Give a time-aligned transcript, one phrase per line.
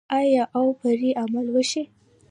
[0.19, 1.83] آیا او پرې عمل وشي؟